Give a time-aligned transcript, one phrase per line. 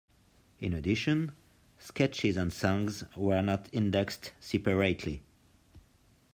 [0.57, 1.33] In addition,
[1.77, 5.21] sketches and songs were not indexed separately.